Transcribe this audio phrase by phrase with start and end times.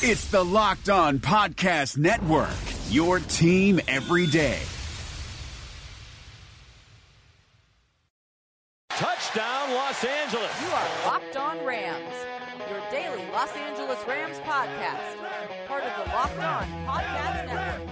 [0.00, 2.54] It's the Locked On Podcast Network,
[2.88, 4.60] your team every day.
[8.90, 10.62] Touchdown, Los Angeles.
[10.62, 12.14] You are Locked On Rams,
[12.70, 15.66] your daily Los Angeles Rams podcast.
[15.66, 17.88] Part of the Locked On Podcast Network.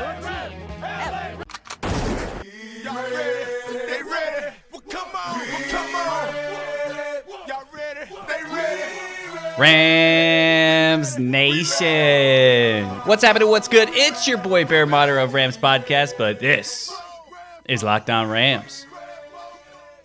[0.00, 1.44] Your team every
[2.82, 3.92] Y'all ready?
[3.92, 4.56] They ready?
[4.72, 5.38] Well, come on.
[5.38, 6.71] Well, come on.
[9.58, 12.86] Rams Nation.
[13.04, 13.48] What's happening?
[13.48, 13.90] What's good?
[13.92, 16.90] It's your boy Bear Motter of Rams Podcast, but this
[17.66, 18.86] is Locked On Rams.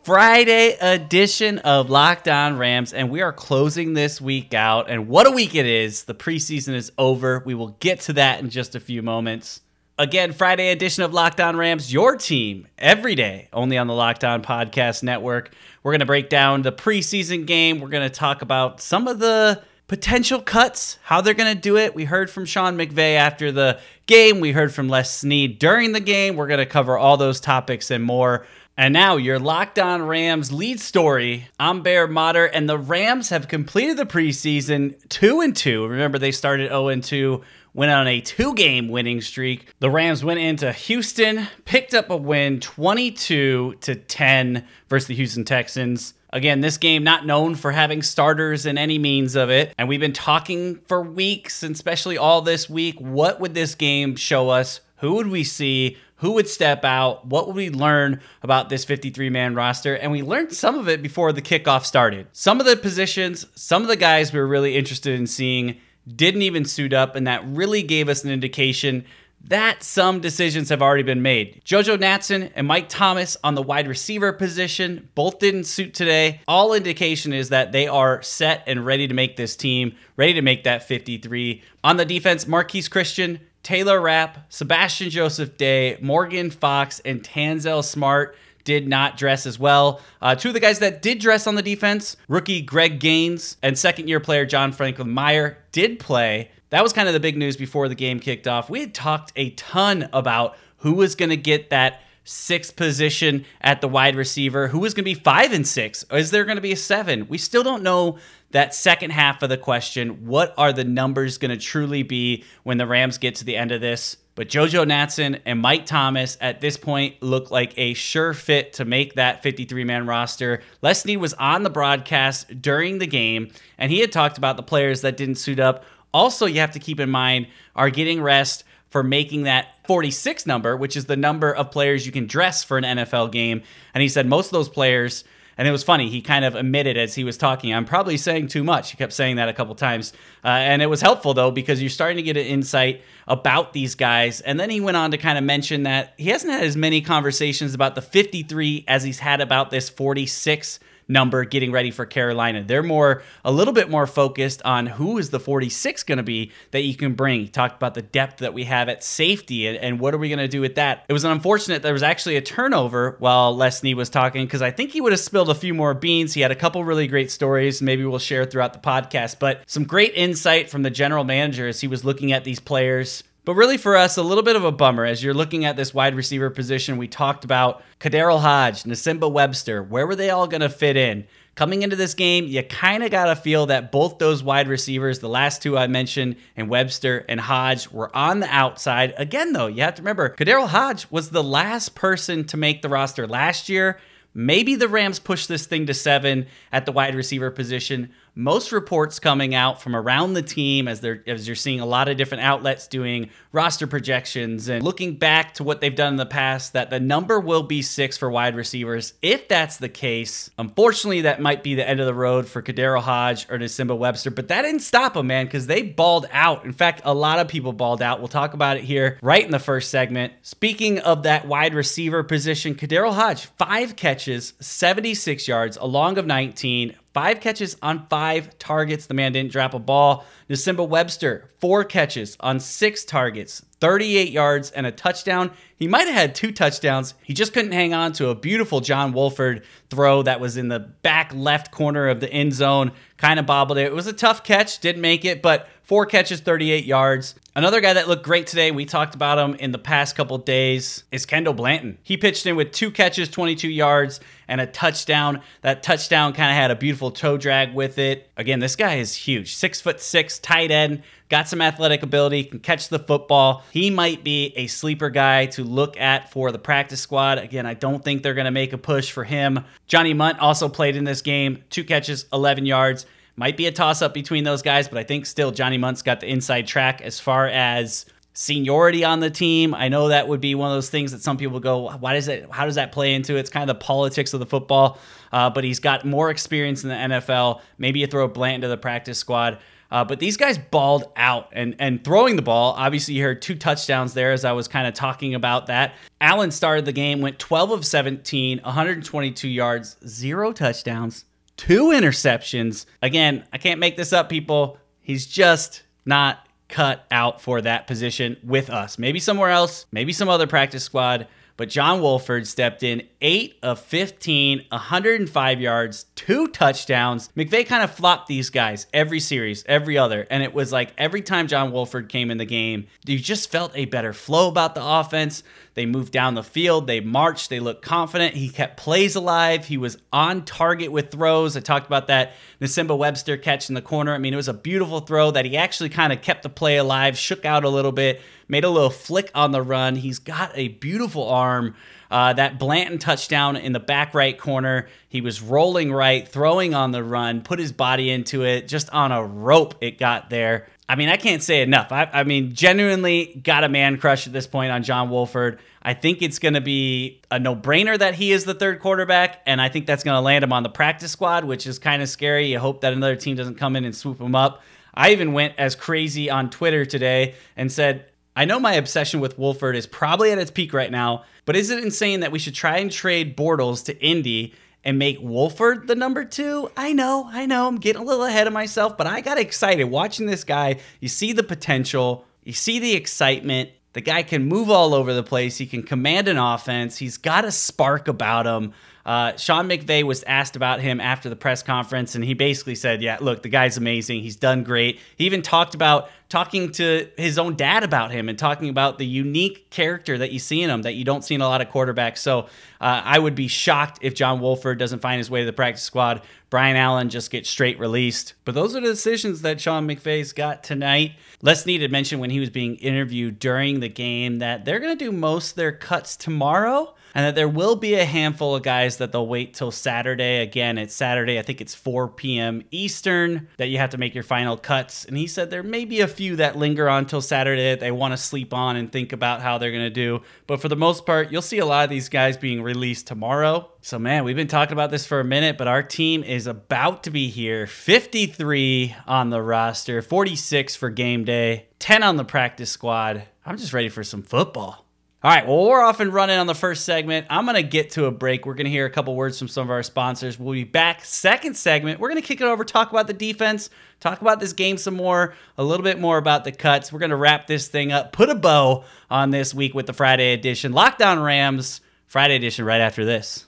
[0.04, 4.90] Friday edition of Locked On Rams, and we are closing this week out.
[4.90, 6.04] And what a week it is!
[6.04, 7.42] The preseason is over.
[7.46, 9.62] We will get to that in just a few moments.
[10.00, 14.24] Again, Friday edition of Locked On Rams, your team every day, only on the Locked
[14.24, 15.52] On Podcast Network.
[15.82, 17.80] We're going to break down the preseason game.
[17.80, 21.78] We're going to talk about some of the potential cuts, how they're going to do
[21.78, 21.96] it.
[21.96, 24.40] We heard from Sean McVay after the game.
[24.40, 26.36] We heard from Les Snead during the game.
[26.36, 28.46] We're going to cover all those topics and more.
[28.78, 31.48] And now your Locked On Rams lead story.
[31.60, 35.88] I'm Bear Motter, and the Rams have completed the preseason two and two.
[35.88, 37.42] Remember, they started 0 and 2,
[37.78, 39.68] went on a two game winning streak.
[39.80, 45.46] The Rams went into Houston, picked up a win 22 to 10 versus the Houston
[45.46, 46.16] Texans.
[46.34, 49.74] Again, this game not known for having starters in any means of it.
[49.78, 53.00] And we've been talking for weeks, and especially all this week.
[53.00, 54.82] What would this game show us?
[54.98, 55.98] Who would we see?
[56.18, 57.28] Who would step out?
[57.28, 59.96] What would we learn about this 53 man roster?
[59.96, 62.28] And we learned some of it before the kickoff started.
[62.34, 65.78] Some of the positions, some of the guys we were really interested in seeing
[66.16, 69.06] didn't even suit up, and that really gave us an indication
[69.44, 71.62] that some decisions have already been made.
[71.64, 76.42] Jojo Natson and Mike Thomas on the wide receiver position both didn't suit today.
[76.48, 80.42] All indication is that they are set and ready to make this team, ready to
[80.42, 81.62] make that 53.
[81.84, 88.36] On the defense, Marqui Christian, Taylor Rapp, Sebastian Joseph Day, Morgan Fox, and Tanzel Smart
[88.68, 90.02] did not dress as well.
[90.22, 93.80] Uh, two of the guys that did dress on the defense, rookie Greg Gaines and
[93.80, 96.52] second year player John Franklin Meyer, did play.
[96.70, 98.70] That was kind of the big news before the game kicked off.
[98.70, 103.82] We had talked a ton about who was going to get that sixth position at
[103.82, 106.04] the wide receiver, Who is going to be five and six.
[106.12, 107.28] Is there going to be a seven?
[107.28, 108.18] We still don't know
[108.52, 110.26] that second half of the question.
[110.26, 113.72] What are the numbers going to truly be when the Rams get to the end
[113.72, 114.18] of this?
[114.36, 118.86] But JoJo Natson and Mike Thomas at this point look like a sure fit to
[118.86, 120.62] make that 53 man roster.
[120.84, 123.50] Les Snead was on the broadcast during the game,
[123.80, 125.86] and he had talked about the players that didn't suit up.
[126.14, 130.76] Also, you have to keep in mind are getting rest for making that 46 number,
[130.76, 133.62] which is the number of players you can dress for an NFL game.
[133.94, 135.24] And he said most of those players,
[135.58, 138.48] and it was funny, he kind of admitted as he was talking, I'm probably saying
[138.48, 138.92] too much.
[138.92, 140.14] He kept saying that a couple times.
[140.44, 143.96] Uh, and it was helpful, though, because you're starting to get an insight about these
[143.96, 144.40] guys.
[144.42, 147.02] And then he went on to kind of mention that he hasn't had as many
[147.02, 152.64] conversations about the 53 as he's had about this 46 number getting ready for Carolina.
[152.64, 156.52] They're more a little bit more focused on who is the 46 going to be
[156.72, 157.48] that you can bring.
[157.48, 160.40] Talked about the depth that we have at safety and, and what are we going
[160.40, 161.06] to do with that.
[161.08, 164.72] It was unfortunate there was actually a turnover while Les Snead was talking because I
[164.72, 166.34] think he would have spilled a few more beans.
[166.34, 167.82] He had a couple really great stories.
[167.82, 171.82] Maybe we'll share throughout the podcast, but some great insight from the general manager as
[171.82, 173.24] he was looking at these players.
[173.48, 175.94] But really, for us, a little bit of a bummer as you're looking at this
[175.94, 176.98] wide receiver position.
[176.98, 179.82] We talked about KhaDarel Hodge, Nsimba Webster.
[179.82, 181.26] Where were they all going to fit in?
[181.56, 185.20] Coming into this game, you kind of got to feel that both those wide receivers,
[185.20, 189.14] the last two I mentioned, and Webster and Hodge, were on the outside.
[189.16, 192.90] Again, though, you have to remember, KhaDarel Hodge was the last person to make the
[192.90, 193.98] roster last year.
[194.34, 198.12] Maybe the Rams push this thing to seven at the wide receiver position.
[198.38, 202.08] Most reports coming out from around the team as they're as you're seeing a lot
[202.08, 206.26] of different outlets doing roster projections and looking back to what they've done in the
[206.28, 209.14] past that the number will be six for wide receivers.
[209.24, 213.02] If that's the case, unfortunately that might be the end of the road for KhaDarel
[213.02, 216.64] Hodge or Nsimba Webster, but that didn't stop them, man, because they balled out.
[216.64, 218.20] In fact, a lot of people balled out.
[218.20, 220.34] We'll talk about it here right in the first segment.
[220.44, 226.28] Speaking of that wide receiver position, KhaDarel Hodge, five catches, 76 yards, a long of
[226.28, 229.08] 19, five catches on five targets.
[229.08, 230.24] The man didn't drop a ball.
[230.52, 235.50] Nsimba Webster, four catches on six targets, 38 yards and a touchdown.
[235.78, 237.16] He might have had two touchdowns.
[237.24, 240.80] He just couldn't hang on to a beautiful John Wolford throw that was in the
[240.80, 242.92] back left corner of the end zone.
[243.18, 243.88] Kind of bobbled it.
[243.88, 247.34] It was a tough catch, didn't make it, but four catches, 38 yards.
[247.56, 251.06] Another guy that looked great today, we talked about him in the past couple days,
[251.14, 251.98] is Kendall Blanton.
[252.04, 254.20] He pitched in with two catches, 22 yards,
[254.50, 255.42] and a touchdown.
[255.62, 258.30] That touchdown kind of had a beautiful toe drag with it.
[258.36, 259.56] Again, this guy is huge.
[259.56, 263.64] Six foot six, tight end, got some athletic ability, can catch the football.
[263.72, 267.38] He might be a sleeper guy to look at for the practice squad.
[267.38, 269.64] Again, I don't think they're going to make a push for him.
[269.88, 273.06] Johnny Mundt also played in this game, two catches, 11 yards.
[273.40, 276.20] Might be a toss up between those guys, but I think still Johnny Mundt's got
[276.20, 279.76] the inside track as far as seniority on the team.
[279.76, 282.28] I know that would be one of those things that some people go, why does
[282.28, 283.42] it, how does that play into it?
[283.42, 284.98] It's kind of the politics of the football,
[285.32, 287.62] uh, but he's got more experience in the NFL.
[287.78, 289.60] Maybe you throw Blant into the practice squad.
[289.90, 292.74] Uh, but these guys balled out and and throwing the ball.
[292.78, 295.96] Obviously, you heard two touchdowns there as I was kind of talking about that.
[296.20, 301.24] Allen started the game, went 12 of 17, 122 yards, zero touchdowns,
[301.58, 302.86] two interceptions.
[303.02, 304.78] Again, I can't make this up, people.
[305.02, 308.98] He's just not cut out for that position with us.
[308.98, 311.28] Maybe somewhere else, maybe some other practice squad.
[311.58, 317.30] But John Wolford stepped in 8 of 15, 105 yards, two touchdowns.
[317.36, 320.28] McVay kind of flopped these guys every series, every other.
[320.30, 323.72] And it was like every time John Wolford came in the game, you just felt
[323.74, 325.42] a better flow about the offense.
[325.78, 328.34] They moved down the field, they marched, they looked confident.
[328.34, 329.64] He kept plays alive.
[329.64, 331.56] He was on target with throws.
[331.56, 334.16] I talked about that Nsimba Webster catch in the corner.
[334.16, 336.78] I mean, it was a beautiful throw that he actually kind of kept the play
[336.78, 339.96] alive, shook out a little bit, made a little flick on the run.
[339.96, 341.76] He's got a beautiful arm.
[342.10, 346.92] Uh, that Blanton touchdown in the back right corner, he was rolling right, throwing on
[346.92, 350.68] the run, put his body into it, just on a rope it got there.
[350.90, 351.92] I mean, I can't say enough.
[351.92, 355.60] I, I mean, genuinely got a man crush at this point on John Wolford.
[355.84, 359.42] I think it's going to be a no brainer that he is the third quarterback,
[359.46, 362.02] and I think that's going to land him on the practice squad, which is kind
[362.02, 362.48] of scary.
[362.48, 364.64] You hope that another team doesn't come in and swoop him up.
[364.94, 368.06] I even went as crazy on Twitter today and said,
[368.38, 371.72] I know my obsession with Wolford is probably at its peak right now, but is
[371.72, 374.54] it insane that we should try and trade Bortles to Indy
[374.84, 376.70] and make Wolford the number two.
[376.78, 379.86] I know, I know, I'm getting a little ahead of myself, but I got excited
[379.86, 380.78] watching this guy.
[381.00, 383.72] You see the potential, you see the excitement.
[383.94, 385.58] The guy can move all over the place.
[385.58, 386.96] He can command an offense.
[386.96, 388.74] He's got a spark about him.
[389.08, 393.02] Uh, Sean McVay was asked about him after the press conference, and he basically said,
[393.02, 394.22] "Yeah, look, the guy's amazing.
[394.22, 398.38] He's done great." He even talked about talking to his own dad about him and
[398.38, 401.42] talking about the unique character that you see in him that you don't see in
[401.42, 402.18] a lot of quarterbacks.
[402.18, 402.42] So
[402.82, 405.84] uh, I would be shocked if John Wolford doesn't find his way to the practice
[405.84, 406.22] squad.
[406.50, 408.34] Brian Allen just gets straight released.
[408.46, 411.14] But those are the decisions that Sean McVay's got tonight.
[411.42, 415.06] Les Snead mention when he was being interviewed during the game that they're going to
[415.06, 419.12] do most their cuts tomorrow and that there will be a handful of guys that
[419.12, 420.38] they'll wait till Saturday.
[420.38, 422.62] Again, it's Saturday, I think it's 4 p.m.
[422.70, 425.04] Eastern, that you have to make your final cuts.
[425.04, 427.92] And he said there may be a few that linger on till Saturday that they
[427.92, 430.22] want to sleep on and think about how they're going to do.
[430.48, 433.70] But for the most part, you'll see a lot of these guys being released tomorrow.
[433.82, 437.04] So, man, we've been talking about this for a minute, but our team is about
[437.04, 442.72] to be here 53 on the roster, 46 for game day, 10 on the practice
[442.72, 443.24] squad.
[443.46, 444.87] I'm just ready for some football.
[445.28, 447.28] All right, well, we're off and running on the first segment.
[447.30, 448.46] I'm going to get to a break.
[448.46, 450.40] We're going to hear a couple words from some of our sponsors.
[450.40, 451.04] We'll be back.
[451.04, 453.70] Second segment, we're going to kick it over, talk about the defense,
[454.00, 456.94] talk about this game some more, a little bit more about the cuts.
[456.94, 459.92] We're going to wrap this thing up, put a bow on this week with the
[459.92, 460.72] Friday edition.
[460.72, 463.48] Locked On Rams, Friday edition, right after this.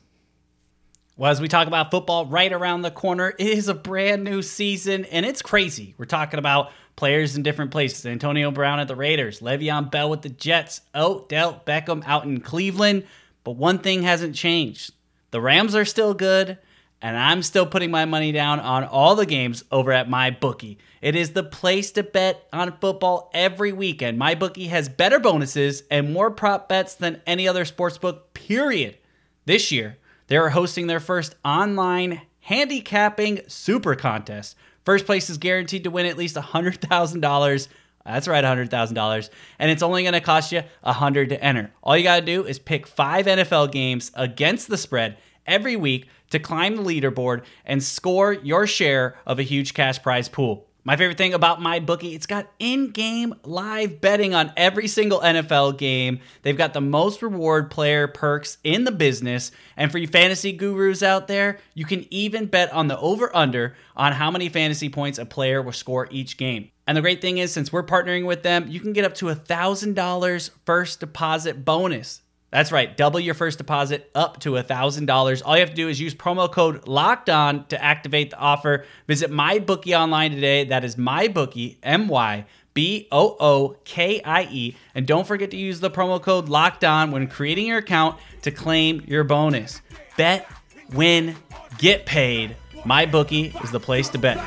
[1.16, 4.42] Well, as we talk about football right around the corner, it is a brand new
[4.42, 5.96] season and it's crazy.
[5.98, 8.06] We're talking about players in different places.
[8.06, 13.06] Antonio Brown at the Raiders, Le'Veon Bell with the Jets, Odell Beckham out in Cleveland.
[13.46, 14.92] But one thing hasn't changed.
[15.32, 16.58] The Rams are still good,
[17.02, 20.78] and I'm still putting my money down on all the games over at my bookie.
[21.02, 24.20] It is the place to bet on football every weekend.
[24.20, 28.98] My bookie has better bonuses and more prop bets than any other sportsbook, period.
[29.46, 34.58] This year, they are hosting their first online handicapping super contest.
[34.86, 37.68] First place is guaranteed to win at least $100,000.
[38.06, 39.30] That's right, $100,000.
[39.60, 41.72] And it's only going to cost you 100 to enter.
[41.84, 46.08] All you got to do is pick 5 NFL games against the spread every week
[46.32, 50.69] to climb the leaderboard and score your share of a huge cash prize pool.
[50.86, 55.78] My favorite thing about my bookie, it's got in-game live betting on every single NFL
[55.78, 56.20] game.
[56.42, 59.52] They've got the most reward player perks in the business.
[59.76, 64.14] And for you fantasy gurus out there, you can even bet on the over-under on
[64.14, 66.72] how many fantasy points a player will score each game.
[66.88, 69.30] And the great thing is, since we're partnering with them, you can get up to
[69.30, 72.22] a $1,000 first deposit bonus.
[72.52, 72.96] That's right.
[72.98, 75.42] Double your first deposit up to $1,000.
[75.46, 78.86] All you have to do is use promo code locked on to activate the offer.
[79.08, 80.64] Visit MyBookie online today.
[80.64, 84.76] That is MyBookie, M Y B O O K I E.
[84.96, 88.52] And don't forget to use the promo code locked on when creating your account to
[88.52, 89.82] claim your bonus.
[90.18, 90.50] Bet,
[90.94, 91.36] win,
[91.78, 92.56] get paid.
[92.78, 94.40] MyBookie is the place to bet.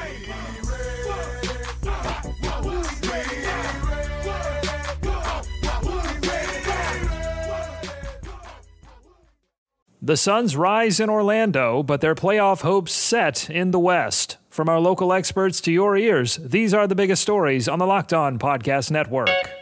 [10.04, 14.36] The Suns rise in Orlando, but their playoff hopes set in the West.
[14.50, 18.12] From our local experts to your ears, these are the biggest stories on the Locked
[18.12, 19.61] On Podcast Network.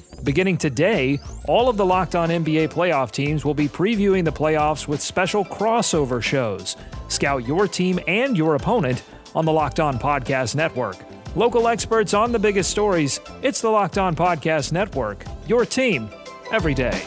[0.23, 4.87] Beginning today, all of the Locked On NBA playoff teams will be previewing the playoffs
[4.87, 6.75] with special crossover shows.
[7.07, 10.97] Scout your team and your opponent on the Locked On Podcast Network.
[11.35, 13.19] Local experts on the biggest stories.
[13.41, 15.25] It's the Locked On Podcast Network.
[15.47, 16.09] Your team
[16.51, 17.01] every day.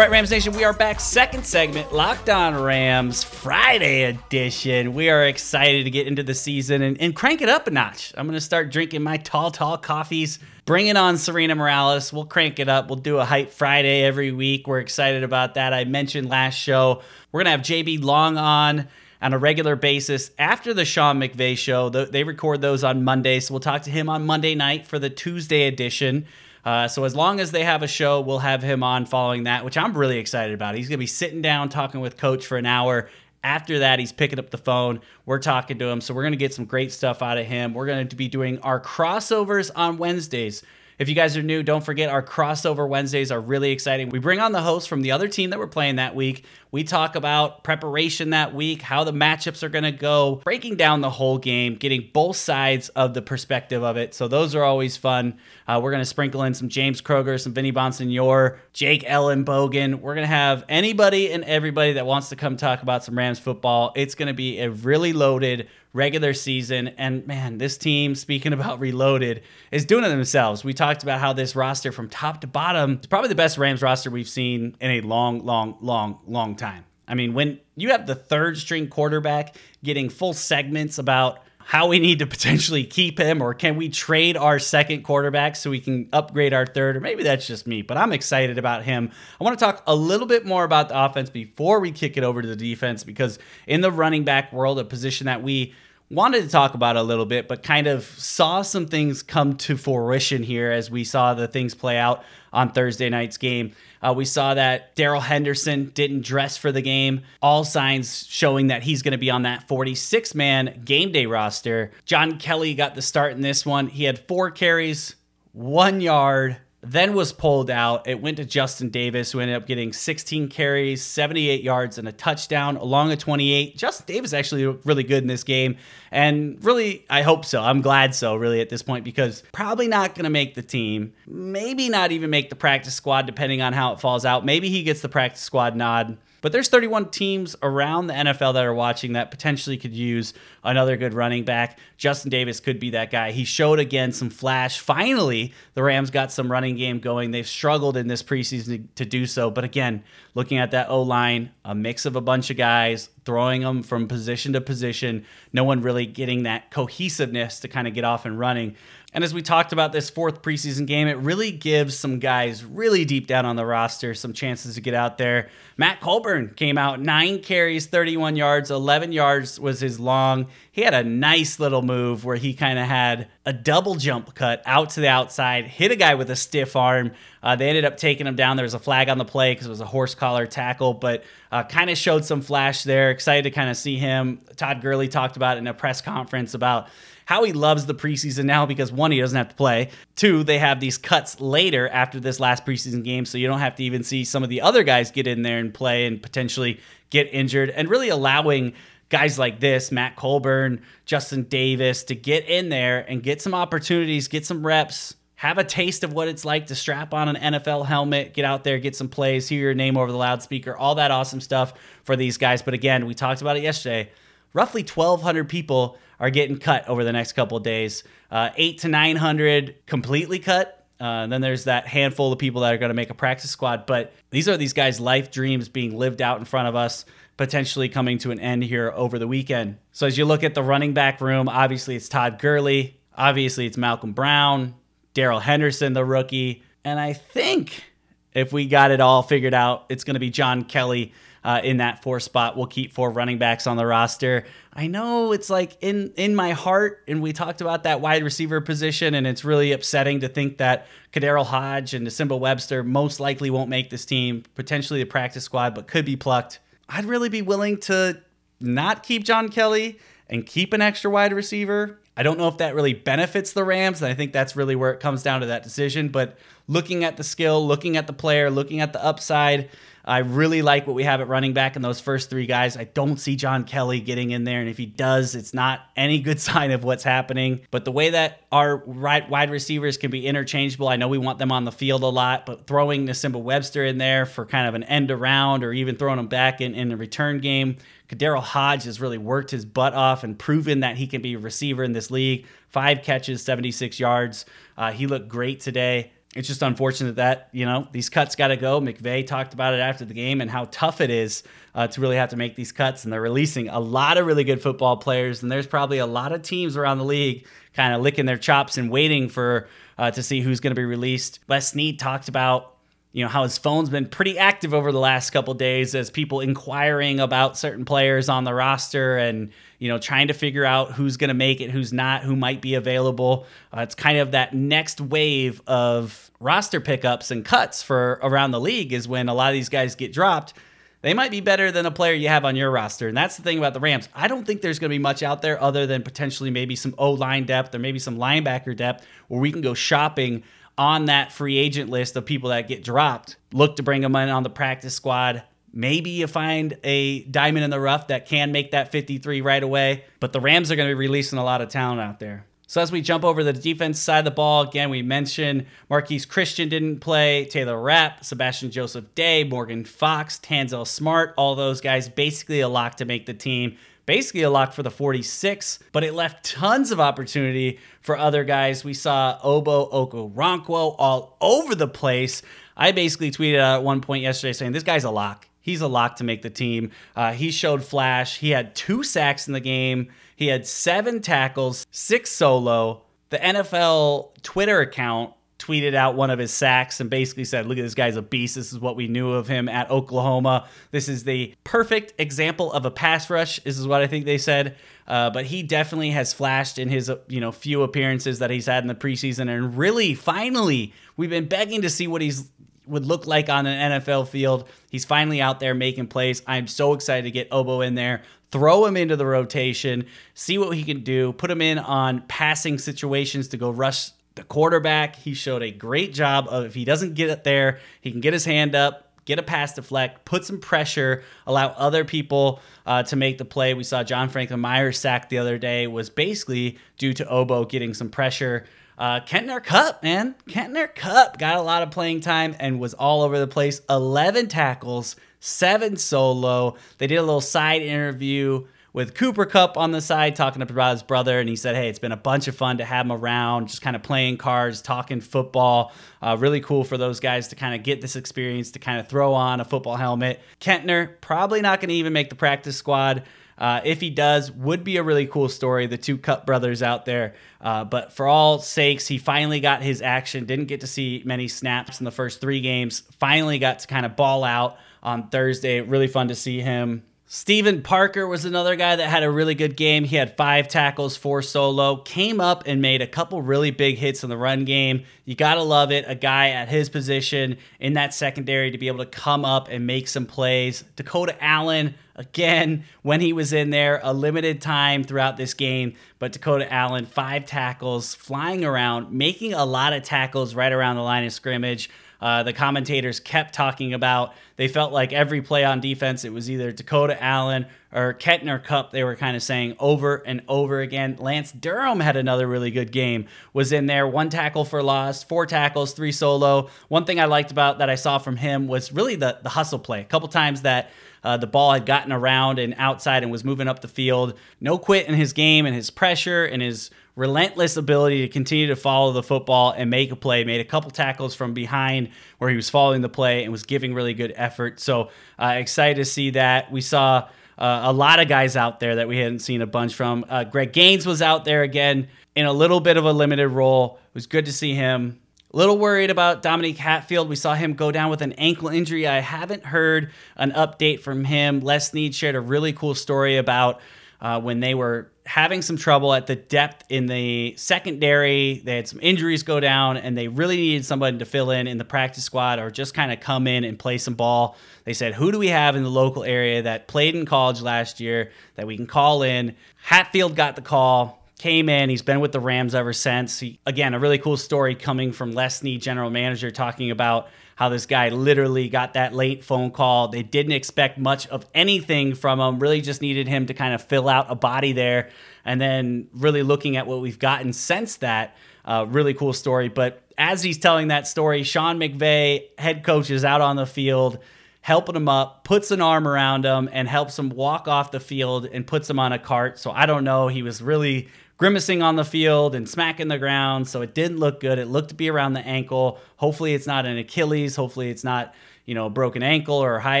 [0.00, 0.98] Right, Rams Nation, we are back.
[0.98, 4.94] Second segment, Locked On Rams, Friday edition.
[4.94, 8.14] We are excited to get into the season and, and crank it up a notch.
[8.16, 12.14] I'm going to start drinking my tall, tall coffees, bringing on Serena Morales.
[12.14, 12.88] We'll crank it up.
[12.88, 14.66] We'll do a Hype Friday every week.
[14.66, 15.74] We're excited about that.
[15.74, 18.88] I mentioned last show, we're going to have JB Long on
[19.20, 21.90] on a regular basis after the Sean McVay show.
[21.90, 25.10] They record those on Monday, so we'll talk to him on Monday night for the
[25.10, 26.24] Tuesday edition.
[26.64, 29.64] Uh, so as long as they have a show, we'll have him on following that,
[29.64, 30.74] which I'm really excited about.
[30.74, 33.08] He's going to be sitting down talking with Coach for an hour.
[33.42, 35.00] After that, he's picking up the phone.
[35.24, 36.00] We're talking to him.
[36.00, 37.72] So we're going to get some great stuff out of him.
[37.72, 40.62] We're going to be doing our crossovers on Wednesdays.
[40.98, 44.10] If you guys are new, don't forget our crossover Wednesdays are really exciting.
[44.10, 46.44] We bring on the host from the other team that we're playing that week.
[46.72, 51.00] We talk about preparation that week, how the matchups are going to go, breaking down
[51.00, 54.14] the whole game, getting both sides of the perspective of it.
[54.14, 55.38] So those are always fun.
[55.66, 59.96] Uh, we're going to sprinkle in some James Kroger, some Vinny Bonsignore, Jake Ellenbogen.
[59.96, 63.40] We're going to have anybody and everybody that wants to come talk about some Rams
[63.40, 63.92] football.
[63.96, 66.88] It's going to be a really loaded, regular season.
[66.88, 70.62] And man, this team, speaking about reloaded, is doing it themselves.
[70.62, 73.82] We talked about how this roster from top to bottom is probably the best Rams
[73.82, 76.84] roster we've seen in a long, long, long, long time.
[77.08, 81.40] I mean, when you have the third string quarterback getting full segments about
[81.70, 85.70] how we need to potentially keep him or can we trade our second quarterback so
[85.70, 89.08] we can upgrade our third or maybe that's just me but i'm excited about him
[89.40, 92.24] i want to talk a little bit more about the offense before we kick it
[92.24, 93.38] over to the defense because
[93.68, 95.72] in the running back world a position that we
[96.10, 99.76] wanted to talk about a little bit, but kind of saw some things come to
[99.76, 103.72] fruition here as we saw the things play out on Thursday night's game.
[104.02, 108.82] Uh, we saw that Darrell Henderson didn't dress for the game, all signs showing that
[108.82, 111.92] he's going to be on that 46 man game day roster.
[112.06, 113.86] John Kelly got the start in this one.
[113.86, 115.14] He had four carries,
[115.52, 118.08] one yard, then was pulled out.
[118.08, 122.12] It went to Justin Davis, who ended up getting 16 carries, 78 yards, and a
[122.12, 123.76] touchdown along a 28.
[123.76, 125.76] Justin Davis actually looked really good in this game.
[126.10, 127.62] And really, I hope so.
[127.62, 131.12] I'm glad so, really, at this point, because probably not going to make the team.
[131.26, 134.44] Maybe not even make the practice squad, depending on how it falls out.
[134.44, 136.16] Maybe he gets the practice squad nod.
[136.40, 140.96] But there's 31 teams around the NFL that are watching that potentially could use another
[140.96, 141.78] good running back.
[141.96, 143.32] Justin Davis could be that guy.
[143.32, 144.78] He showed again some flash.
[144.78, 147.30] Finally, the Rams got some running game going.
[147.30, 149.50] They've struggled in this preseason to do so.
[149.50, 150.02] But again,
[150.34, 154.08] looking at that O line, a mix of a bunch of guys, throwing them from
[154.08, 158.38] position to position, no one really getting that cohesiveness to kind of get off and
[158.38, 158.76] running.
[159.12, 163.04] And as we talked about this fourth preseason game, it really gives some guys really
[163.04, 165.48] deep down on the roster some chances to get out there.
[165.76, 170.46] Matt Colburn came out nine carries, 31 yards, 11 yards was his long.
[170.70, 174.62] He had a nice little move where he kind of had a double jump cut
[174.64, 177.10] out to the outside, hit a guy with a stiff arm.
[177.42, 178.56] Uh, they ended up taking him down.
[178.56, 181.24] There was a flag on the play because it was a horse collar tackle, but
[181.50, 183.10] uh, kind of showed some flash there.
[183.10, 184.40] Excited to kind of see him.
[184.56, 186.88] Todd Gurley talked about in a press conference about
[187.24, 189.90] how he loves the preseason now because one, he doesn't have to play.
[190.16, 193.76] Two, they have these cuts later after this last preseason game, so you don't have
[193.76, 196.80] to even see some of the other guys get in there and play and potentially
[197.10, 198.72] get injured, and really allowing
[199.10, 204.28] guys like this, Matt Colburn, Justin Davis, to get in there and get some opportunities,
[204.28, 207.86] get some reps, have a taste of what it's like to strap on an NFL
[207.86, 211.10] helmet, get out there, get some plays, hear your name over the loudspeaker, all that
[211.10, 211.72] awesome stuff
[212.04, 212.60] for these guys.
[212.60, 214.10] But again, we talked about it yesterday.
[214.52, 218.04] Roughly 1,200 people are getting cut over the next couple days.
[218.30, 220.84] Uh, eight to 900 completely cut.
[221.00, 223.86] Uh, then there's that handful of people that are going to make a practice squad.
[223.86, 227.06] But these are these guys' life dreams being lived out in front of us,
[227.38, 229.78] potentially coming to an end here over the weekend.
[229.92, 233.76] So as you look at the running back room, obviously it's Todd Gurley, Obviously, it's
[233.76, 234.74] Malcolm Brown,
[235.20, 236.62] Darrell Henderson, the rookie.
[236.82, 237.84] And I think
[238.32, 241.12] if we got it all figured out, it's going to be John Kelly
[241.44, 242.56] uh, in that four spot.
[242.56, 244.46] We'll keep four running backs on the roster.
[244.72, 248.62] I know it's like in in my heart, and we talked about that wide receiver
[248.62, 253.50] position, and it's really upsetting to think that KhaDarel Hodge and Nsimba Webster most likely
[253.50, 256.60] won't make this team, potentially the practice squad, but could be plucked.
[256.88, 258.22] I'd really be willing to
[258.58, 259.98] not keep John Kelly
[260.30, 261.98] and keep an extra wide receiver.
[262.20, 264.92] I don't know if that really benefits the Rams, and I think that's really where
[264.92, 266.10] it comes down to that decision.
[266.10, 266.36] But
[266.68, 269.70] looking at the skill, looking at the player, looking at the upside,
[270.04, 272.76] I really like what we have at running back in those first three guys.
[272.76, 276.20] I don't see John Kelly getting in there, and if he does, it's not any
[276.20, 277.60] good sign of what's happening.
[277.70, 281.52] But the way that our wide receivers can be interchangeable, I know we want them
[281.52, 284.84] on the field a lot, but throwing Nsimba Webster in there for kind of an
[284.84, 287.76] end around or even throwing him back in, in the return game.
[288.08, 291.38] KhaDarel Hodge has really worked his butt off and proven that he can be a
[291.38, 292.46] receiver in this league.
[292.68, 294.46] Five catches, 76 yards.
[294.76, 298.56] Uh, he looked great today it's just unfortunate that you know these cuts got to
[298.56, 298.80] go.
[298.80, 301.42] McVay talked about it after the game and how tough it is
[301.74, 304.44] uh, to really have to make these cuts, and they're releasing a lot of really
[304.44, 305.42] good football players.
[305.42, 308.78] And there's probably a lot of teams around the league kind of licking their chops
[308.78, 309.68] and waiting for
[309.98, 311.40] uh, to see who's going to be released.
[311.48, 312.76] Les Snead talked about
[313.12, 316.40] you know how his phone's been pretty active over the last couple days as people
[316.40, 319.50] inquiring about certain players on the roster and
[319.80, 322.60] you know, trying to figure out who's going to make it, who's not, who might
[322.60, 323.46] be available.
[323.74, 328.60] Uh, it's kind of that next wave of roster pickups and cuts for around the
[328.60, 330.52] league is when a lot of these guys get dropped.
[331.00, 333.08] They might be better than a player you have on your roster.
[333.08, 334.10] And that's the thing about the Rams.
[334.14, 336.94] I don't think there's going to be much out there other than potentially maybe some
[336.98, 340.42] O line depth or maybe some linebacker depth where we can go shopping
[340.80, 343.36] on that free agent list of people that get dropped.
[343.52, 347.70] Look to bring them in on the practice squad, Maybe you find a diamond in
[347.70, 350.94] the rough that can make that 53 right away, but the Rams are going to
[350.94, 352.44] be releasing a lot of talent out there.
[352.66, 355.66] So as we jump over to the defense side of the ball, again, we mentioned
[355.90, 361.80] Marqui Christian didn't play, Taylor Rapp, Sebastian Joseph Day, Morgan Fox, Tanzel Smart, all those
[361.80, 363.76] guys basically a lock to make the team.
[364.06, 368.84] Basically a lock for the 46, but it left tons of opportunity for other guys.
[368.84, 372.42] We saw Ogbo Okoronkwo all over the place.
[372.76, 375.46] I basically tweeted at one point yesterday saying this guy's a lock.
[375.60, 376.90] He's a lock to make the team.
[377.14, 378.38] Uh, he showed flash.
[378.38, 380.10] He had two sacks in the game.
[380.34, 383.02] He had seven tackles, six solo.
[383.28, 387.82] The NFL Twitter account tweeted out one of his sacks and basically said, Look at
[387.82, 388.56] this guy's a beast.
[388.56, 390.66] This is what we knew of him at Oklahoma.
[390.90, 393.60] This is the perfect example of a pass rush.
[393.60, 394.76] This is what I think they said.
[395.06, 398.82] Uh, but he definitely has flashed in his you know few appearances that he's had
[398.82, 402.48] in the preseason, and really, finally, we've been begging to see what he's
[402.86, 404.68] would look like on an NFL field.
[404.90, 406.42] He's finally out there making plays.
[406.46, 410.76] I'm so excited to get Ogbo in there, throw him into the rotation, see what
[410.76, 414.10] he can do, put him in on passing situations to go rush
[414.40, 415.16] the quarterback.
[415.16, 418.32] He showed a great job of if he doesn't get it there, he can get
[418.32, 423.16] his hand up, get a pass deflect, put some pressure, allow other people uh, to
[423.16, 423.74] make the play.
[423.74, 427.92] We saw John Franklin Myers sack the other day was basically due to Ogbo getting
[427.92, 428.64] some pressure.
[428.96, 430.34] Uh, Ketner Kupp, man.
[430.48, 433.82] Ketner Kupp got a lot of playing time and was all over the place.
[433.90, 436.76] 11 tackles, seven solo.
[436.96, 441.02] They did a little side interview with Cooper Kupp on the side talking about his
[441.02, 443.68] brother, and he said, "Hey, it's been a bunch of fun to have him around,
[443.68, 445.92] just kind of playing cards, talking football.
[446.20, 449.08] Uh, really cool for those guys to kind of get this experience to kind of
[449.08, 453.24] throw on a football helmet." Ketner probably not going to even make the practice squad.
[453.60, 455.86] Uh, if he does, would be a really cool story.
[455.86, 457.34] The two Kupp brothers out there.
[457.60, 460.46] Uh, but for all sakes, he finally got his action.
[460.46, 463.02] Didn't get to see many snaps in the first three games.
[463.18, 465.82] Finally got to kind of ball out on Thursday.
[465.82, 467.02] Really fun to see him.
[467.32, 470.02] Steven Parker was another guy that had a really good game.
[470.02, 474.24] He had five tackles, four solo, came up and made a couple really big hits
[474.24, 475.04] in the run game.
[475.26, 476.04] You got to love it.
[476.08, 479.86] A guy at his position in that secondary to be able to come up and
[479.86, 480.82] make some plays.
[480.96, 486.32] Dakota Allen, again, when he was in there, a limited time throughout this game, but
[486.32, 491.24] Dakota Allen, five tackles, flying around, making a lot of tackles right around the line
[491.24, 491.90] of scrimmage.
[492.20, 496.50] Uh, the commentators kept talking about they felt like every play on defense, it was
[496.50, 501.16] either Dakota Allen or Ketner Kupp, They were kind of saying over and over again.
[501.18, 505.46] Landis Durham had another really good game, was in there, one tackle for loss, four
[505.46, 506.68] tackles, three solo.
[506.88, 509.78] One thing I liked about that I saw from him was really the, the hustle
[509.78, 510.02] play.
[510.02, 510.90] A couple times that
[511.24, 514.34] uh, the ball had gotten around and outside and was moving up the field.
[514.60, 518.76] No quit in his game and his pressure and his relentless ability to continue to
[518.76, 520.44] follow the football and make a play.
[520.44, 523.94] Made a couple tackles from behind where he was following the play and was giving
[523.94, 524.80] really good effort.
[524.80, 526.70] So uh, excited to see that.
[526.72, 529.94] We saw uh, a lot of guys out there that we hadn't seen a bunch
[529.94, 530.24] from.
[530.28, 533.98] Uh, Greg Gaines was out there again in a little bit of a limited role.
[534.08, 535.20] It was good to see him.
[535.52, 537.28] A little worried about Dominique Hatfield.
[537.28, 539.08] We saw him go down with an ankle injury.
[539.08, 541.60] I haven't heard an update from him.
[541.60, 543.80] Les Snead shared a really cool story about
[544.20, 548.60] uh, when they were having some trouble at the depth in the secondary.
[548.64, 551.78] They had some injuries go down, and they really needed somebody to fill in in
[551.78, 554.56] the practice squad or just kind of come in and play some ball.
[554.82, 558.00] They said, Who do we have in the local area that played in college last
[558.00, 559.54] year that we can call in?
[559.76, 561.88] Hatfield got the call came in.
[561.88, 563.38] He's been with the Rams ever since.
[563.38, 567.28] He, again, a really cool story coming from Les general manager, talking about
[567.60, 570.08] how this guy literally got that late phone call.
[570.08, 573.82] They didn't expect much of anything from him, really just needed him to kind of
[573.82, 575.10] fill out a body there.
[575.44, 579.68] And then really looking at what we've gotten since that, uh, really cool story.
[579.68, 584.20] But as he's telling that story, Sean McVay, head coach, is out on the field
[584.62, 588.46] helping him up, puts an arm around him, and helps him walk off the field
[588.46, 589.58] and puts him on a cart.
[589.58, 590.28] So I don't know.
[590.28, 591.08] He was really
[591.40, 593.66] grimacing on the field and smacking the ground.
[593.66, 594.58] So it didn't look good.
[594.58, 595.98] It looked to be around the ankle.
[596.18, 597.56] Hopefully, it's not an Achilles.
[597.56, 598.34] Hopefully, it's not
[598.66, 600.00] you know a broken ankle or a high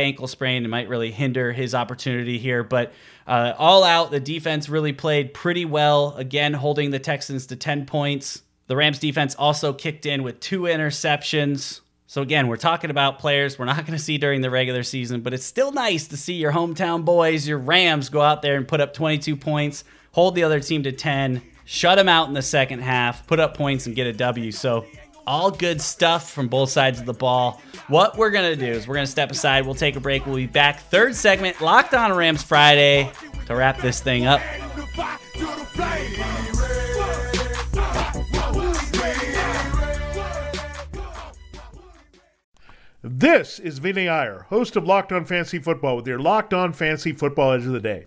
[0.00, 0.66] ankle sprain.
[0.66, 2.62] It might really hinder his opportunity here.
[2.62, 2.92] But
[3.26, 6.14] uh, all out, the defense really played pretty well.
[6.16, 8.42] Again, holding the Texans to 10 points.
[8.66, 11.80] The Rams defense also kicked in with two interceptions.
[12.06, 15.22] So again, we're talking about players we're not going to see during the regular season,
[15.22, 18.68] but it's still nice to see your hometown boys, your Rams, go out there and
[18.68, 22.42] put up 22 points hold the other team to 10, shut them out in the
[22.42, 24.50] second half, put up points, and get a W.
[24.52, 24.86] So,
[25.26, 27.60] all good stuff from both sides of the ball.
[27.88, 29.64] What we're going to do is we're going to step aside.
[29.64, 30.26] We'll take a break.
[30.26, 30.80] We'll be back.
[30.80, 33.12] Third segment, Locked On Rams Friday,
[33.46, 34.40] to wrap this thing up.
[43.02, 47.12] This is Vinny Iyer, host of Locked On Fantasy Football, with your Locked On Fantasy
[47.12, 48.06] Football Edge of the Day.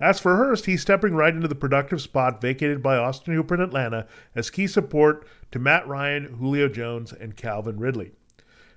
[0.00, 3.60] As for Hurst, he's stepping right into the productive spot vacated by Austin Hooper in
[3.60, 8.12] Atlanta as key support to Matt Ryan, Julio Jones, and Calvin Ridley.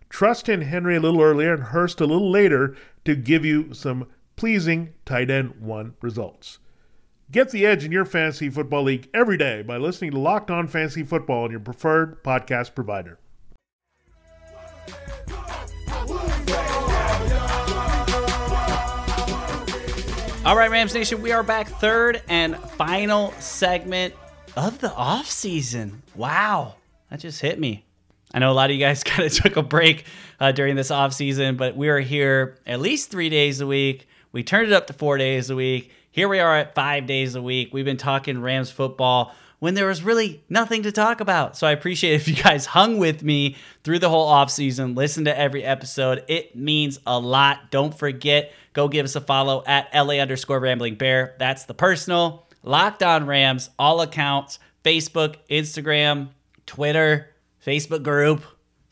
[0.10, 4.08] Trust in Henry a little earlier and Hurst a little later to give you some
[4.36, 6.60] pleasing tight end one results.
[7.32, 10.68] Get the edge in your fantasy football league every day by listening to Locked On
[10.68, 13.18] Fantasy Football on your preferred podcast provider.
[20.46, 21.70] All right, Rams Nation, we are back.
[21.70, 24.14] Third and final segment
[24.58, 26.04] of the off season.
[26.16, 26.76] Wow,
[27.10, 27.86] that just hit me.
[28.34, 30.04] I know a lot of you guys kind of took a break
[30.42, 34.06] uh, during this off season, but we are here at least three days a week.
[34.34, 35.92] We turned it up to four days a week.
[36.12, 37.74] Here we are at five days a week.
[37.74, 41.56] We've been talking Rams football when there was really nothing to talk about.
[41.56, 45.24] So I appreciate if you guys hung with me through the whole off season, listen
[45.24, 46.26] to every episode.
[46.28, 47.72] It means a lot.
[47.72, 51.38] Don't forget go give us a follow at LA underscore rambling bear.
[51.40, 52.46] That's the personal.
[52.62, 56.32] Locked on Rams, all accounts Facebook, Instagram,
[56.66, 57.30] Twitter,
[57.66, 58.44] Facebook group.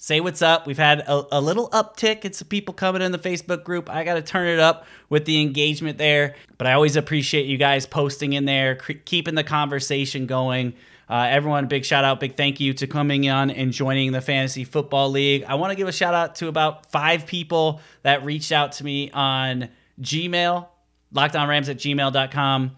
[0.04, 0.66] Say what's up.
[0.66, 3.88] We've had a, a little uptick It's people coming in the Facebook group.
[3.88, 6.34] I got to turn it up with the engagement there.
[6.58, 10.74] But I always appreciate you guys posting in there, cre- keeping the conversation going.
[11.08, 14.64] Uh, everyone, big shout out, big thank you to coming on and joining the Fantasy
[14.64, 15.44] Football League.
[15.44, 18.84] I want to give a shout out to about five people that reached out to
[18.84, 19.70] me on
[20.02, 20.68] Gmail,
[21.14, 22.72] lockedonrams at gmail.com.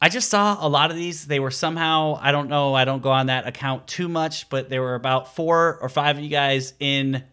[0.00, 1.26] I just saw a lot of these.
[1.26, 4.68] They were somehow, I don't know, I don't go on that account too much, but
[4.68, 7.24] there were about four or five of you guys in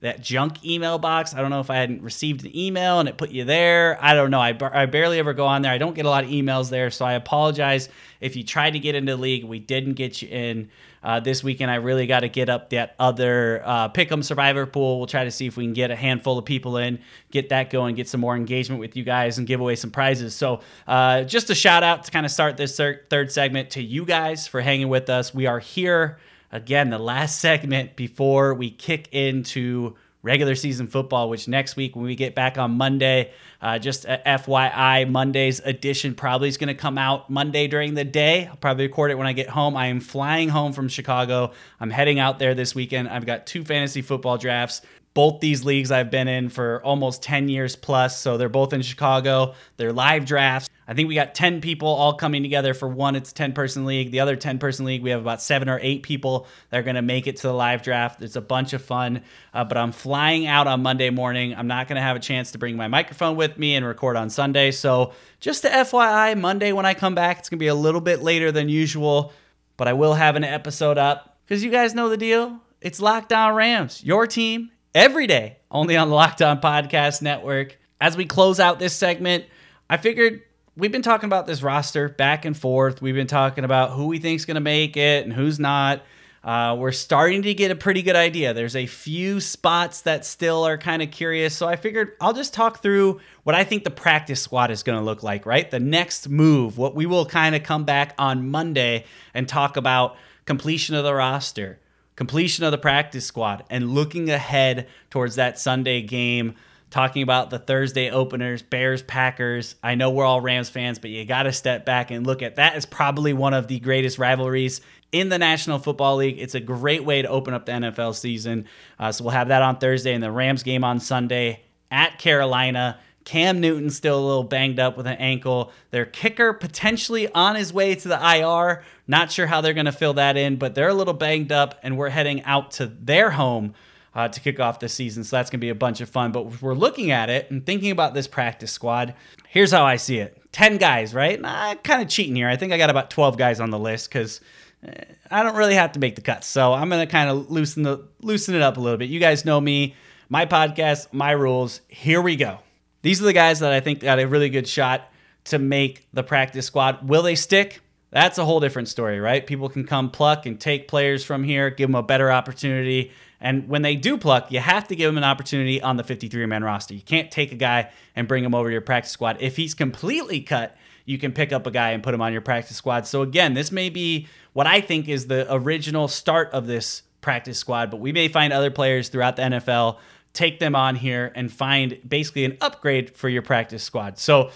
[0.00, 1.34] that junk email box.
[1.34, 3.98] I don't know if I hadn't received an email and it put you there.
[4.00, 4.40] I don't know.
[4.40, 5.72] I, bar- I barely ever go on there.
[5.72, 6.90] I don't get a lot of emails there.
[6.90, 7.88] So I apologize
[8.20, 9.44] if you tried to get into the league.
[9.44, 10.70] We didn't get you in
[11.02, 11.70] uh, this weekend.
[11.70, 14.98] I really got to get up that other uh, Pick'em Survivor pool.
[14.98, 16.98] We'll try to see if we can get a handful of people in,
[17.30, 20.34] get that going, get some more engagement with you guys, and give away some prizes.
[20.34, 23.82] So uh, just a shout out to kind of start this thir- third segment to
[23.82, 25.34] you guys for hanging with us.
[25.34, 26.18] We are here
[26.52, 32.04] again, the last segment before we kick into regular season football, which next week when
[32.04, 36.98] we get back on Monday, uh, just FYI, Monday's edition probably is going to come
[36.98, 38.46] out Monday during the day.
[38.46, 39.76] I'll probably record it when I get home.
[39.76, 41.52] I am flying home from Chicago.
[41.80, 43.08] I'm heading out there this weekend.
[43.08, 44.82] I've got two fantasy football drafts.
[45.12, 48.20] Both these leagues I've been in for almost 10 years plus.
[48.20, 49.54] So they're both in Chicago.
[49.76, 50.69] They're live drafts.
[50.90, 53.86] I think we got 10 people all coming together for one, it's a 10 person
[53.86, 54.10] league.
[54.10, 56.96] The other 10 person league, we have about seven or eight people that are going
[56.96, 58.20] to make it to the live draft.
[58.22, 59.22] It's a bunch of fun,
[59.54, 61.54] uh, but I'm flying out on Monday morning.
[61.54, 64.16] I'm not going to have a chance to bring my microphone with me and record
[64.16, 64.72] on Sunday.
[64.72, 68.00] So, just to FYI, Monday when I come back, it's going to be a little
[68.00, 69.32] bit later than usual,
[69.76, 72.58] but I will have an episode up because you guys know the deal.
[72.80, 77.78] It's Locked On Rams, your team every day, only on the Locked On Podcast Network.
[78.00, 79.44] As we close out this segment,
[79.88, 80.42] I figured
[80.80, 83.02] we've been talking about this roster back and forth.
[83.02, 86.02] We've been talking about who we think's going to make it and who's not.
[86.42, 88.54] Uh, we're starting to get a pretty good idea.
[88.54, 91.54] There's a few spots that still are kind of curious.
[91.54, 94.98] So I figured I'll just talk through what I think the practice squad is going
[94.98, 95.70] to look like, right?
[95.70, 100.16] The next move, what we will kind of come back on Monday and talk about
[100.46, 101.78] completion of the roster,
[102.16, 106.54] completion of the practice squad, and looking ahead towards that Sunday game
[106.90, 109.76] talking about the Thursday openers, Bears, Packers.
[109.82, 112.56] I know we're all Rams fans, but you got to step back and look at
[112.56, 112.76] that.
[112.76, 114.80] is probably one of the greatest rivalries
[115.12, 116.38] in the National Football League.
[116.38, 118.66] It's a great way to open up the NFL season.
[118.98, 122.98] Uh, so we'll have that on Thursday and the Rams game on Sunday at Carolina.
[123.24, 125.72] Cam Newton still a little banged up with an ankle.
[125.90, 128.82] Their kicker potentially on his way to the IR.
[129.06, 131.78] Not sure how they're going to fill that in, but they're a little banged up,
[131.82, 133.74] and we're heading out to their home
[134.14, 135.24] uh, to kick off the season.
[135.24, 136.32] So that's going to be a bunch of fun.
[136.32, 139.14] But we're looking at it and thinking about this practice squad,
[139.48, 141.40] here's how I see it 10 guys, right?
[141.40, 142.48] Nah, kind of cheating here.
[142.48, 144.40] I think I got about 12 guys on the list because.
[144.86, 147.84] Eh, I don't really have to make the cuts, so I'm gonna kind of loosen
[147.84, 149.10] the loosen it up a little bit.
[149.10, 149.94] You guys know me,
[150.28, 151.82] my podcast, my rules.
[151.86, 152.58] Here we go.
[153.02, 155.10] These are the guys that I think got a really good shot
[155.44, 157.08] to make the practice squad.
[157.08, 157.80] Will they stick?
[158.10, 159.46] That's a whole different story, right?
[159.46, 163.68] People can come pluck and take players from here, give them a better opportunity, and
[163.68, 166.62] when they do pluck, you have to give him an opportunity on the 53 man
[166.62, 166.94] roster.
[166.94, 169.38] You can't take a guy and bring him over to your practice squad.
[169.40, 170.76] If he's completely cut,
[171.06, 173.06] you can pick up a guy and put him on your practice squad.
[173.06, 177.58] So, again, this may be what I think is the original start of this practice
[177.58, 179.98] squad, but we may find other players throughout the NFL,
[180.32, 184.18] take them on here, and find basically an upgrade for your practice squad.
[184.18, 184.50] So,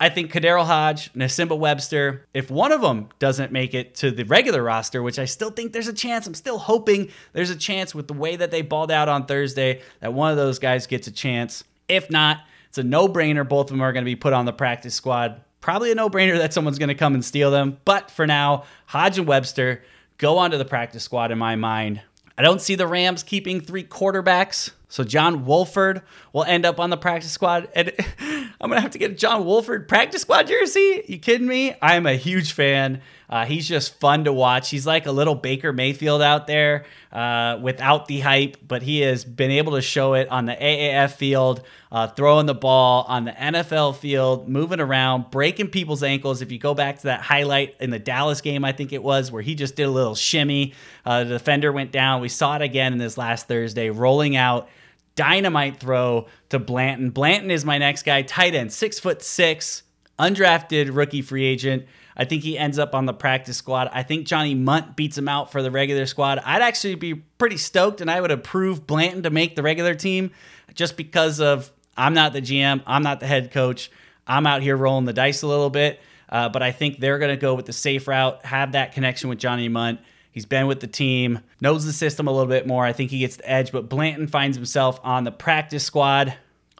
[0.00, 4.24] I think KhaDarel Hodge, Nsimba Webster, if one of them doesn't make it to the
[4.24, 7.96] regular roster, which I still think there's a chance, I'm still hoping there's a chance
[7.96, 11.08] with the way that they balled out on Thursday that one of those guys gets
[11.08, 11.64] a chance.
[11.88, 13.48] If not, it's a no brainer.
[13.48, 15.40] Both of them are going to be put on the practice squad.
[15.60, 17.78] Probably a no brainer that someone's going to come and steal them.
[17.84, 19.82] But for now, Hodge and Webster
[20.16, 22.02] go onto the practice squad in my mind.
[22.36, 24.70] I don't see the Rams keeping three quarterbacks.
[24.88, 27.68] So John Wolford will end up on the practice squad.
[27.74, 27.92] And
[28.60, 31.04] I'm gonna have to get a John Wolford practice squad jersey.
[31.06, 31.76] You kidding me?
[31.80, 33.02] I'm a huge fan.
[33.30, 34.70] Uh, he's just fun to watch.
[34.70, 39.22] He's like a little Baker Mayfield out there uh, without the hype, but he has
[39.22, 43.32] been able to show it on the AAF field, uh, throwing the ball on the
[43.32, 46.40] NFL field, moving around, breaking people's ankles.
[46.40, 49.30] If you go back to that highlight in the Dallas game, I think it was,
[49.30, 50.72] where he just did a little shimmy,
[51.04, 52.22] uh, the defender went down.
[52.22, 54.70] We saw it again in this last Thursday, rolling out
[55.18, 57.10] dynamite throw to Blanton.
[57.10, 59.82] Blanton is my next guy, tight end, six foot six,
[60.16, 61.86] undrafted rookie free agent.
[62.16, 63.90] I think he ends up on the practice squad.
[63.92, 66.40] I think Johnny Mundt beats him out for the regular squad.
[66.44, 70.30] I'd actually be pretty stoked and I would approve Blanton to make the regular team
[70.74, 73.90] just because of I'm not the GM, I'm not the head coach.
[74.24, 76.00] I'm out here rolling the dice a little bit.
[76.28, 79.30] Uh, but I think they're going to go with the safe route, have that connection
[79.30, 79.98] with Johnny Mundt.
[80.38, 82.84] He's been with the team, knows the system a little bit more.
[82.84, 86.32] I think he gets the edge, but Blanton finds himself on the practice squad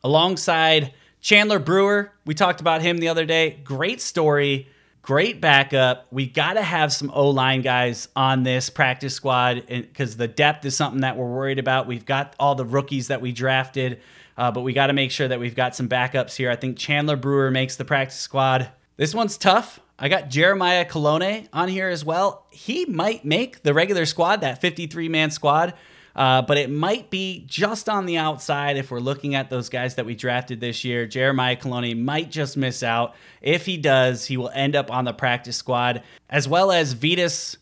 [0.04, 2.12] alongside Chandler Brewer.
[2.24, 3.58] We talked about him the other day.
[3.64, 4.68] Great story,
[5.02, 6.06] great backup.
[6.12, 10.64] We got to have some O line guys on this practice squad because the depth
[10.64, 11.88] is something that we're worried about.
[11.88, 14.00] We've got all the rookies that we drafted,
[14.36, 16.48] uh, but we got to make sure that we've got some backups here.
[16.48, 18.70] I think Chandler Brewer makes the practice squad.
[18.96, 19.80] This one's tough.
[19.98, 22.46] I got Jeremiah Kolone on here as well.
[22.50, 25.74] He might make the regular squad, that 53 man squad,
[26.14, 29.96] uh, but it might be just on the outside if we're looking at those guys
[29.96, 31.06] that we drafted this year.
[31.06, 33.16] Jeremiah Kolone might just miss out.
[33.42, 37.56] If he does, he will end up on the practice squad, as well as Vitas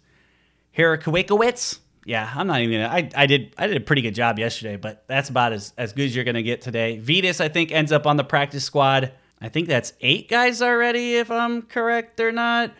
[0.76, 1.78] Hirakwikowicz.
[2.04, 2.94] Yeah, I'm not even gonna.
[2.94, 5.92] I, I did I did a pretty good job yesterday, but that's about as, as
[5.92, 7.00] good as you're gonna get today.
[7.02, 9.12] Vitas, I think, ends up on the practice squad.
[9.40, 12.70] I think that's eight guys already, if I'm correct or not.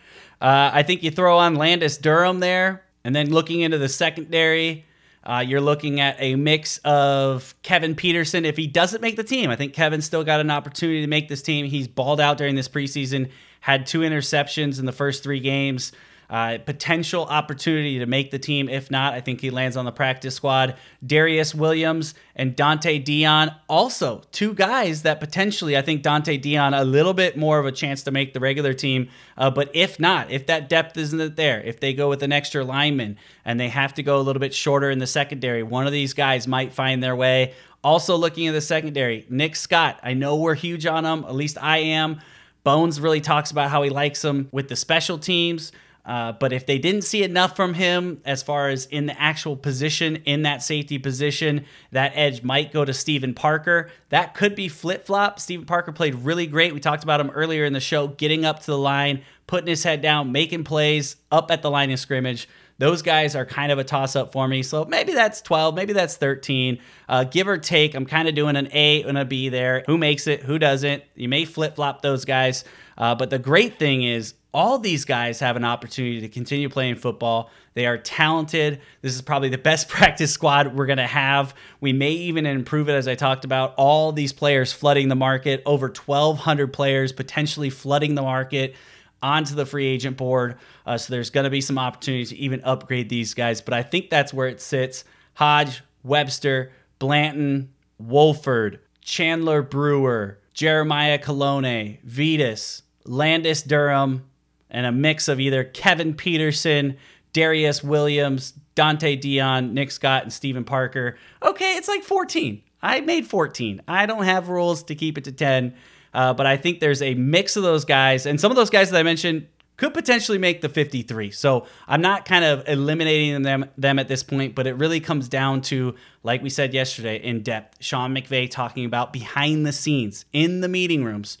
[0.41, 4.85] Uh, I think you throw on Landis Durham there, and then looking into the secondary,
[5.23, 8.45] uh, you're looking at a mix of Kevin Peterson.
[8.45, 11.27] If he doesn't make the team, I think Kevin's still got an opportunity to make
[11.27, 11.65] this team.
[11.65, 15.91] He's balled out during this preseason, had two interceptions in the first three games.
[16.29, 18.67] Uh, potential opportunity to make the team.
[18.67, 20.75] If not, I think he lands on the practice squad.
[21.05, 26.83] Darius Williams and Dante Dion, also two guys that potentially, I think Dante Dion, a
[26.83, 29.07] little bit more of a chance to make the regular team.
[29.37, 32.61] Uh, but if not, if that depth isn't there, if they go with an extra
[32.61, 35.93] lineman and they have to go a little bit shorter in the secondary, one of
[35.93, 37.53] these guys might find their way.
[37.85, 39.97] Also, looking at the secondary, Nick Scott.
[40.03, 42.19] I know we're huge on him, at least I am.
[42.65, 45.71] Bones really talks about how he likes him with the special teams.
[46.07, 49.57] Uh, but if they didn't see enough from him as far as in the actual
[49.57, 53.89] position, in that safety position, that edge might go to Steven Parker.
[54.07, 55.37] That could be flip flop.
[55.37, 56.73] Steven Parker played really great.
[56.73, 59.83] We talked about him earlier in the show, getting up to the line, putting his
[59.83, 62.47] head down, making plays up at the line of scrimmage.
[62.79, 64.63] Those guys are kind of a toss up for me.
[64.63, 66.79] So maybe that's 12, maybe that's 13.
[67.09, 69.83] Uh, give or take, I'm kind of doing an A and a B there.
[69.87, 70.43] Who makes it?
[70.43, 71.03] Who doesn't?
[71.15, 72.63] You may flip flop those guys.
[72.97, 76.95] Uh, but the great thing is, all these guys have an opportunity to continue playing
[76.95, 77.51] football.
[77.75, 78.81] They are talented.
[79.03, 81.53] This is probably the best practice squad we're going to have.
[81.79, 83.75] We may even improve it, as I talked about.
[83.77, 88.73] All these players flooding the market, over 1,200 players potentially flooding the market
[89.21, 90.57] onto the free agent board.
[90.87, 93.61] Uh, so there's going to be some opportunities to even upgrade these guys.
[93.61, 95.03] But I think that's where it sits.
[95.35, 104.23] Hodge, Webster, Blanton, Wolford, Chandler Brewer, Jeremiah Kolone, Vetus, Landis Durham,
[104.69, 106.97] and a mix of either Kevin Peterson,
[107.33, 111.17] Darious Williams, Donte Deayon, Nick Scott, and Steven Parker.
[111.43, 112.61] Okay, it's like 14.
[112.81, 113.81] I made 14.
[113.87, 115.73] I don't have rules to keep it to 10,
[116.13, 118.91] uh, but I think there's a mix of those guys, and some of those guys
[118.91, 121.31] that I mentioned could potentially make the 53.
[121.31, 125.29] So I'm not kind of eliminating them them at this point, but it really comes
[125.29, 127.77] down to, like we said yesterday, in depth.
[127.79, 131.37] Sean McVay talking about behind the scenes in the meeting rooms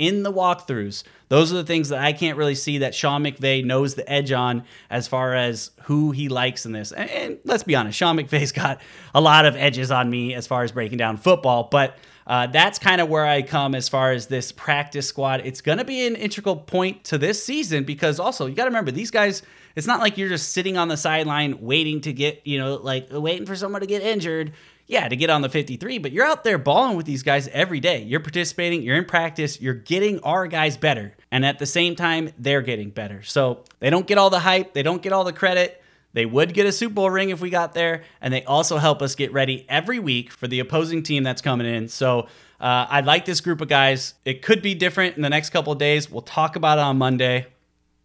[0.00, 1.04] in the walkthroughs.
[1.28, 4.32] Those are the things that I can't really see that Sean McVay knows the edge
[4.32, 6.90] on as far as who he likes in this.
[6.90, 8.80] And, and let's be honest, Sean McVay's got
[9.14, 12.78] a lot of edges on me as far as breaking down football, but uh, that's
[12.78, 15.42] kind of where I come as far as this practice squad.
[15.44, 18.70] It's going to be an integral point to this season because also you got to
[18.70, 19.42] remember these guys.
[19.76, 23.08] It's not like you're just sitting on the sideline waiting to get, you know, like
[23.10, 24.52] waiting for someone to get injured
[24.90, 27.78] yeah, to get on the 53, but you're out there balling with these guys every
[27.78, 28.02] day.
[28.02, 31.14] You're participating, you're in practice, you're getting our guys better.
[31.30, 33.22] And at the same time, they're getting better.
[33.22, 35.80] So they don't get all the hype, they don't get all the credit.
[36.12, 39.00] They would get a Super Bowl ring if we got there, and they also help
[39.00, 41.86] us get ready every week for the opposing team that's coming in.
[41.86, 42.22] So
[42.60, 44.14] uh, I like this group of guys.
[44.24, 46.10] It could be different in the next couple of days.
[46.10, 47.46] We'll talk about it on Monday.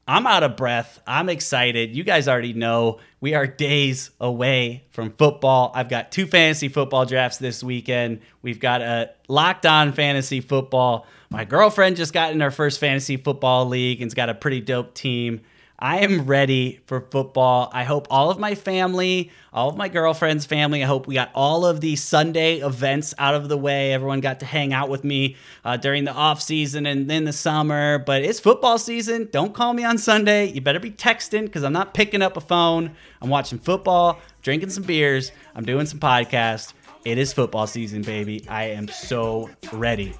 [0.08, 1.02] I'm out of breath.
[1.08, 1.96] I'm excited.
[1.96, 5.72] You guys already know we are days away from football.
[5.74, 8.22] I've got two fantasy football drafts this weekend.
[8.44, 11.08] We've got a locked on fantasy football.
[11.32, 14.94] My girlfriend just got in her first fantasy football league and's got a pretty dope
[14.94, 15.42] team.
[15.78, 17.70] I am ready for football.
[17.74, 21.32] I hope all of my family, all of my girlfriend's family, I hope we got
[21.36, 23.92] all of the Sunday events out of the way.
[23.92, 25.36] Everyone got to hang out with me
[25.66, 28.00] uh, during the off season and then the summer.
[28.00, 29.28] But it's football season.
[29.32, 30.46] Don't call me on Sunday.
[30.46, 32.96] You better be texting because I'm not picking up a phone.
[33.22, 36.74] I'm watching football, drinking some beers, I'm doing some podcasts.
[37.04, 38.46] It is football season, baby.
[38.48, 40.16] I am so ready.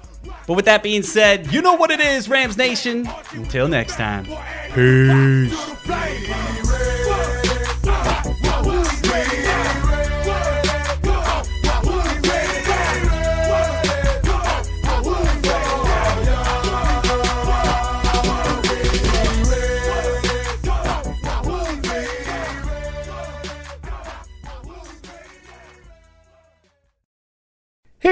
[0.46, 3.08] But with that being said, you know what it is, Rams Nation.
[3.32, 4.26] Until next time.